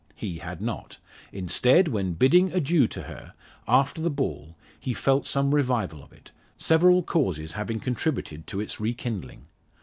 [0.15, 0.97] He had not.
[1.31, 3.33] Instead, when bidding adieu to her,
[3.67, 8.79] after the ball, he felt some revival of it, several causes having contributed to its
[8.79, 9.45] rekindling.